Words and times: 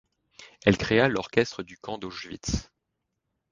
Elle 0.63 0.79
créa 0.79 1.07
l'orchestre 1.07 1.61
du 1.61 1.77
camp 1.77 1.99
d'Auschwitz. 1.99 2.71